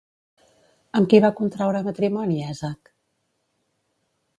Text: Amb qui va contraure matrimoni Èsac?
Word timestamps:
Amb 1.01 1.11
qui 1.11 1.19
va 1.27 1.31
contraure 1.41 1.85
matrimoni 1.91 2.41
Èsac? 2.49 2.95